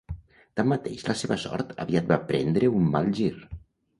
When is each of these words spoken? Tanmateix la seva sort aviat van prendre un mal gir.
Tanmateix 0.59 1.03
la 1.09 1.15
seva 1.19 1.37
sort 1.43 1.75
aviat 1.85 2.09
van 2.13 2.25
prendre 2.31 2.73
un 2.79 2.87
mal 2.97 3.13
gir. 3.21 3.31